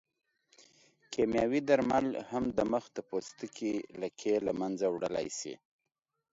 [1.13, 5.53] کیمیاوي درمل هم د مخ د پوستکي لکې له منځه وړلی شي.